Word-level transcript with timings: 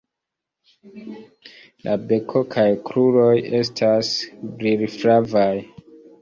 La 1.87 1.97
beko 2.11 2.41
kaj 2.55 2.63
kruroj 2.87 3.35
estas 3.61 4.11
brilflavaj. 4.65 5.53